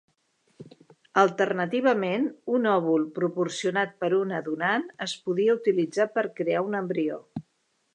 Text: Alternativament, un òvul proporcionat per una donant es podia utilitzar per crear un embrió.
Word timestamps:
Alternativament, 1.23 2.25
un 2.59 2.67
òvul 2.77 3.05
proporcionat 3.19 3.95
per 4.03 4.11
una 4.23 4.43
donant 4.51 4.91
es 5.11 5.17
podia 5.29 5.61
utilitzar 5.63 6.13
per 6.19 6.29
crear 6.43 6.67
un 6.73 6.85
embrió. 6.85 7.25